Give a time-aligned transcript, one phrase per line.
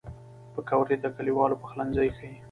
[0.53, 2.31] پکورې د کلیوالو پخلنځی ښيي